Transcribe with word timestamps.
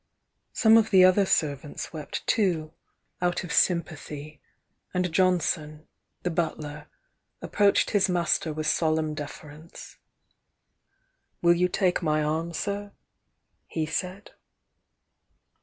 Some 0.51 0.77
of 0.77 0.89
the 0.89 1.03
other 1.05 1.27
servants 1.27 1.93
wept 1.93 2.25
too, 2.25 2.73
out 3.21 3.43
of 3.43 3.51
sympa 3.51 3.91
08 3.93 3.99
THE 4.07 4.15
YOUNG 4.15 4.23
DIANA 4.23 4.33
thy, 4.33 4.39
and 4.95 5.11
Jonson, 5.13 5.87
the 6.23 6.31
butler, 6.31 6.87
approached 7.39 7.91
his 7.91 8.09
master 8.09 8.51
with 8.51 8.65
solemn 8.65 9.13
deference. 9.13 9.99
"Will 11.43 11.53
you 11.53 11.67
take 11.69 12.01
my 12.01 12.23
harm, 12.23 12.51
sir?" 12.51 12.93
he 13.67 13.85
said. 13.85 14.31